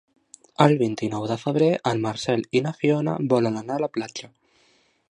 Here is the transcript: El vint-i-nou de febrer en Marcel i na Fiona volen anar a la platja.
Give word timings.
El 0.63 0.71
vint-i-nou 0.79 1.27
de 1.31 1.37
febrer 1.41 1.67
en 1.91 2.01
Marcel 2.07 2.43
i 2.59 2.63
na 2.69 2.75
Fiona 2.81 3.17
volen 3.37 3.63
anar 3.65 3.79
a 3.79 3.87
la 3.87 3.93
platja. 4.01 4.33